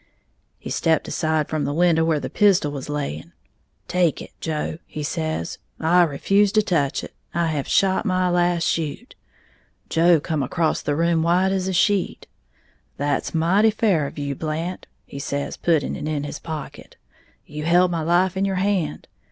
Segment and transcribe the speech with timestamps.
[0.57, 3.33] He stepped aside from the window, where the pistol was laying.
[3.87, 8.63] 'Take it, Joe,' he says, 'I refuse to touch it; I have shot my last
[8.63, 9.13] shoot!'
[9.89, 12.25] Joe come acrost the room white as a sheet.
[12.97, 16.95] 'That's mighty fair of you, Blant,' he says, putting it in his pocket;
[17.45, 19.07] 'you held my life in your hand.'